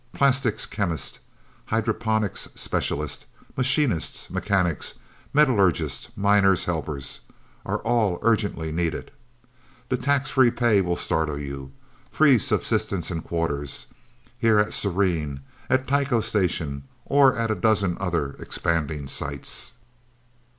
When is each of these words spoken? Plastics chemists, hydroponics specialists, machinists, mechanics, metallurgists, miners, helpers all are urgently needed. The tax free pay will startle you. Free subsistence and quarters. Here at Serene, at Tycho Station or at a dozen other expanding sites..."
Plastics 0.13 0.65
chemists, 0.65 1.19
hydroponics 1.65 2.47
specialists, 2.55 3.27
machinists, 3.55 4.31
mechanics, 4.31 4.95
metallurgists, 5.31 6.09
miners, 6.15 6.65
helpers 6.65 7.19
all 7.63 8.15
are 8.15 8.19
urgently 8.23 8.71
needed. 8.71 9.11
The 9.89 9.97
tax 9.97 10.31
free 10.31 10.49
pay 10.49 10.81
will 10.81 10.95
startle 10.95 11.37
you. 11.37 11.71
Free 12.09 12.39
subsistence 12.39 13.11
and 13.11 13.23
quarters. 13.23 13.85
Here 14.39 14.57
at 14.57 14.73
Serene, 14.73 15.41
at 15.69 15.87
Tycho 15.87 16.21
Station 16.21 16.85
or 17.05 17.37
at 17.37 17.51
a 17.51 17.53
dozen 17.53 17.95
other 17.99 18.33
expanding 18.39 19.05
sites..." 19.07 19.73